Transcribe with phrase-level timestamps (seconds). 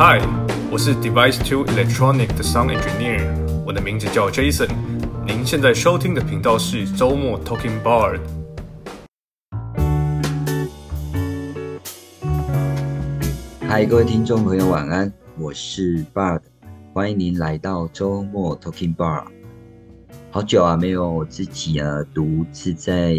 [0.00, 0.22] Hi，
[0.70, 3.26] 我是 Device Two Electronic 的 Sound Engineer，
[3.66, 4.68] 我的名字叫 Jason。
[5.26, 8.20] 您现在收听的频道是周末 Talking Bar。
[13.66, 16.42] 嗨，各位听众朋友，晚安，我是 Bard，
[16.92, 19.24] 欢迎您来到周末 Talking Bar。
[20.30, 23.16] 好久啊，没有自己啊独自在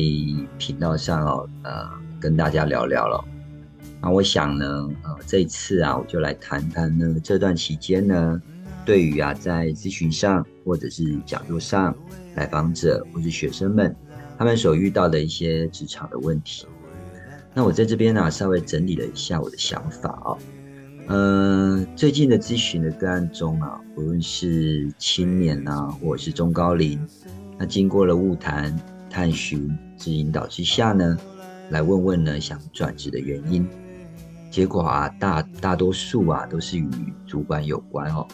[0.57, 1.89] 频道上哦，呃，
[2.21, 3.21] 跟大家聊聊了。
[4.01, 8.41] 那我想呢，呃，这一次啊，我就来谈谈呢，这段期间呢，
[8.85, 11.93] 对于啊，在咨询上或者是讲座上，
[12.35, 13.93] 来访者或是学生们，
[14.37, 16.65] 他们所遇到的一些职场的问题。
[17.53, 20.37] 那我在这边呢，稍微整理了一下我的想法啊，
[21.07, 26.97] 呃，最近的咨询的个案中啊，无论是青年啊，或者是中高龄，
[27.57, 28.73] 那经过了物谈、
[29.09, 31.17] 探寻、之引导之下呢，
[31.69, 33.67] 来问问呢，想转职的原因。
[34.49, 36.89] 结果啊，大大多数啊都是与
[37.25, 38.27] 主管有关哦。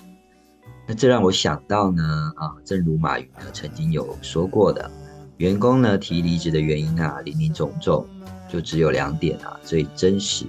[0.88, 4.90] 那这让我想到呢，啊，正如马云呢曾经有说过的，
[5.38, 8.08] 员工呢提离职的原因啊，林林总总，
[8.48, 10.46] 就只有两点啊，最真实。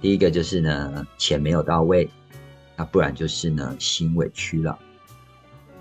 [0.00, 2.08] 第一个就是呢，钱没有到位，
[2.76, 4.78] 那不然就是呢，心委屈了。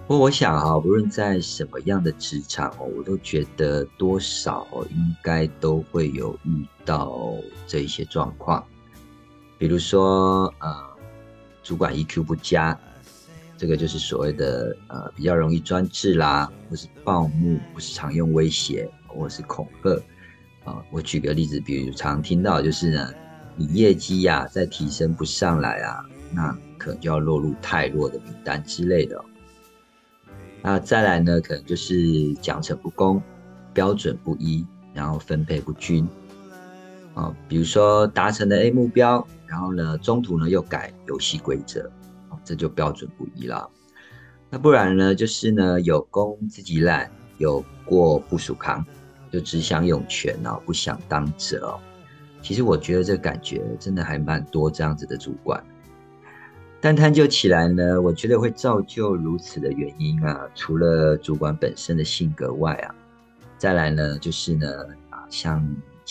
[0.08, 7.16] 不过我想啊，无论在什么样的职场哦，我都觉得多少应该都会有遇到
[7.66, 8.64] 这一些状况。
[9.62, 10.76] 比如说，呃，
[11.62, 12.76] 主管 EQ 不佳，
[13.56, 20.02] 这个就是所谓的呃比较容易专制啦，或是暴怒，或是常用威胁，或是恐吓。
[20.64, 23.14] 啊，我举个例子，比如常听到就是呢，
[23.56, 29.24] 你业绩呀再提升不上来啊，那可能就要落入太弱的名单之类的。
[30.64, 33.22] 那再来呢，可能就是奖惩不公，
[33.76, 36.08] 标准不一，然后分配不均。
[37.14, 39.26] 啊，比如说达成了 A 目标。
[39.48, 41.92] 然后呢，中途呢又改游戏规则，
[42.42, 43.70] 这就标准不一了。
[44.50, 48.86] 那不然呢，就是呢有功自己揽，有过不属扛，
[49.30, 51.76] 就只想涌泉哦，不想当者哦。
[52.42, 55.62] 其实我觉得这感觉真的还蛮多这样子的主管。
[56.80, 62.96] 但探究起来呢，我觉得会造就如此的原因啊，除了主管本身的性格外啊，
[63.58, 64.66] 再来呢就是呢
[65.10, 65.62] 啊，像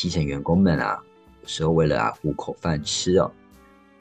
[0.01, 0.99] 基层员工们啊。
[1.43, 3.31] 有时候为了啊糊口饭吃哦，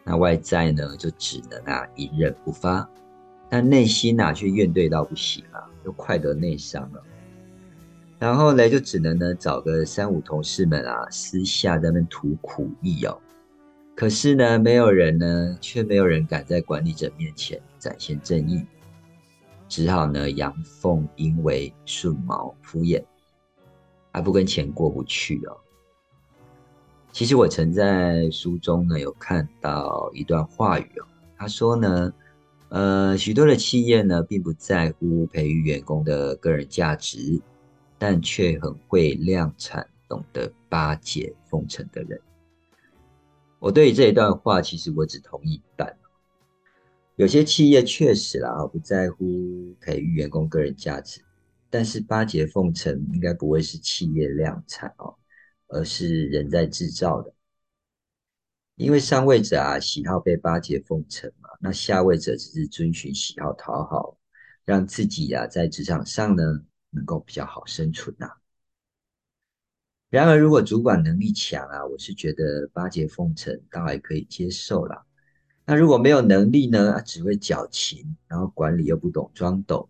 [0.05, 2.89] 那外在呢就只能啊隐忍不发，
[3.49, 7.03] 但内心呐却怨怼到不行啊，又快得内伤了。
[8.17, 13.19] 然后呢就只能呢找个三五同事们啊私下在那吐苦意哦。
[13.93, 18.65] 可是呢没有人呢，却没有人敢在管理者面前展现正义，
[19.67, 23.03] 只好呢阳奉阴违，顺毛敷衍，
[24.13, 25.57] 还不跟钱过不去哦。
[27.11, 31.05] 其实我曾在书中呢有看到一段话语哦，
[31.35, 32.13] 他说呢，
[32.69, 37.41] 呃，许多的企业呢并不在乎培育员工的个人价值，
[37.97, 42.21] 但却很会量产，懂得巴结奉承的人。
[43.57, 45.93] 我对于这一段话，其实我只同意一半。
[47.17, 51.21] 有些企业确实啦，不在乎培育员工个人价值，
[51.69, 55.13] 但是巴结奉承应该不会是企业量产哦。
[55.69, 57.33] 而是人在制造的，
[58.75, 64.17] 因为上位者啊喜好被巴结奉承嘛，那下位者只是遵循喜好讨好，
[64.65, 66.43] 让自己啊在职场上呢
[66.89, 68.29] 能够比较好生存呐。
[70.09, 75.05] 然而，如果主管能力强啊，我是觉得巴结奉承倒还可以接受啦。
[75.65, 79.87] 那如果没有能力呢，只会矫情，然后管理又不懂装懂，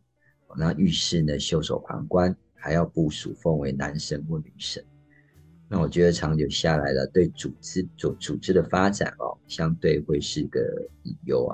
[0.58, 4.86] 那遇事呢袖手旁观，还要部署奉为男神或女神。
[5.72, 10.60] 那我觉得长久下来了，对组织组组织的发展哦，相对会是个
[11.04, 11.54] 隐忧啊。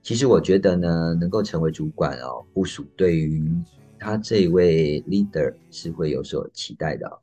[0.00, 3.52] 其实我觉得呢，能够成为主管哦，部署对于
[3.98, 7.20] 他这一位 leader 是会有所期待的。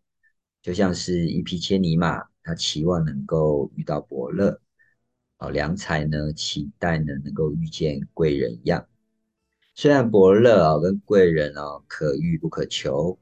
[0.61, 4.61] 就像是一匹千里马，他期望能够遇到伯乐
[5.39, 8.85] 哦，良才呢期待呢能够遇见贵人一样。
[9.73, 13.17] 虽然伯乐啊跟贵人哦可遇不可求。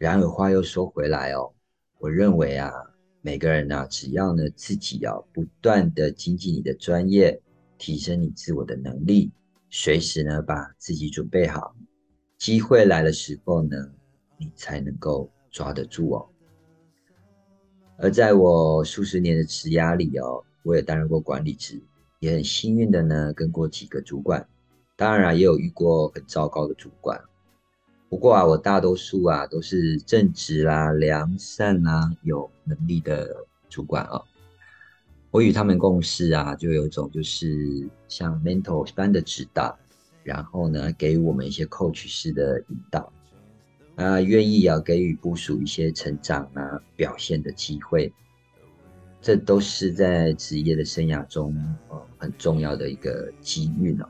[0.00, 1.52] 然而话又说回来哦，
[1.98, 2.72] 我认为啊，
[3.20, 7.38] 每个人呢，只要呢自己要不断的精进你的专业，
[7.76, 9.30] 提升你自我的能力，
[9.68, 11.76] 随时呢把自己准备好，
[12.38, 13.76] 机会来的时候呢，
[14.38, 16.26] 你才能够抓得住哦。
[17.98, 21.78] 而在我数十年的职涯里哦，我也担任过管理职，
[22.20, 24.48] 也很幸运的呢跟过几个主管，
[24.96, 27.22] 当然也有遇过很糟糕的主管。
[28.10, 34.20] 不过啊，我大多数啊都是正直啦、良善啦、有能力的主管啊。
[35.30, 39.78] 我与他们共事啊，就有一种就是像 mentor 般的指导，
[40.24, 43.12] 然后呢，给予我们一些 coach 式的引导，
[43.94, 48.12] 啊，愿意要给予部署一些成长啊、表现的机会，
[49.22, 51.54] 这都是在职业的生涯中
[51.90, 54.08] 呃很重要的一个机遇哦。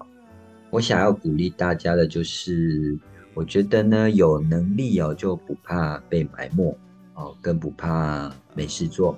[0.70, 2.99] 我想要鼓励大家的就是，
[3.35, 6.77] 我觉得呢，有能力哦，就不怕被埋没
[7.15, 9.17] 哦，更不怕没事做。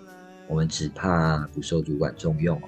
[0.49, 2.61] 我们只怕不受主管重用。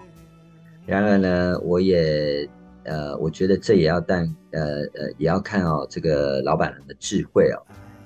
[0.87, 2.49] 然而呢，我也
[2.85, 7.61] 呃，我觉得这也要但呃呃，也要看哦，这个老板人的智慧哦，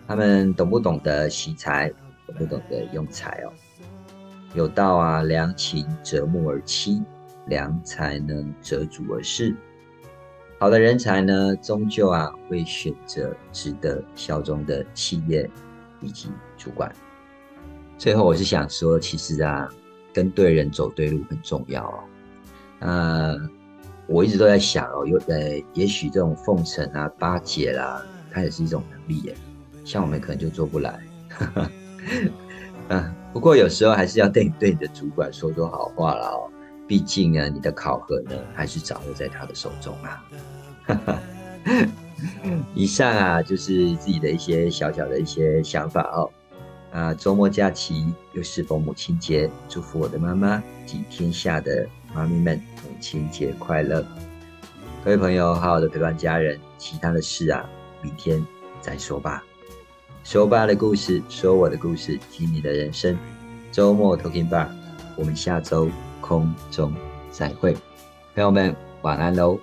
[0.06, 1.88] 他们懂不懂得惜才，
[2.26, 3.52] 懂不懂得用才哦。
[4.55, 7.02] 有道啊，良禽择木而栖，
[7.46, 9.55] 良才呢择主而事。
[10.60, 15.49] 好的人才呢，终究啊会选择值得效忠的企业
[16.00, 16.93] 以及主管。
[17.96, 19.69] 最后，我是想说，其实啊，
[20.12, 21.99] 跟对人走对路很重要哦。
[22.81, 23.37] 那
[24.08, 28.02] 我一直都在想哦，有呃，也许这种奉承啊、巴结啦，
[28.32, 29.37] 它也是一种能力耶。
[29.84, 31.00] 像我们可能就做不来。
[32.88, 36.50] 嗯， 不过有时候还是要对对你的主管说说好话了哦。
[36.88, 40.25] 毕竟呢，你的考核呢，还是掌握在他的手中啊。
[42.75, 46.31] 以上啊，就是自己的一些小小的一些想法哦。
[46.90, 54.02] 啊，周末假期又是逢母亲节，祝福我的妈妈及天下的妈咪们母亲节快乐！
[55.05, 57.69] 各位朋友，好好的陪伴家人，其他的事啊，
[58.00, 58.43] 明天
[58.81, 59.44] 再说吧。
[60.25, 63.17] 说吧的故事，说我的故事，听你的人生。
[63.70, 64.69] 周末 Talking Bar，
[65.14, 65.90] 我们下周
[66.28, 66.92] 空中
[67.30, 67.72] 再会，
[68.34, 69.58] 朋友们晚安喽。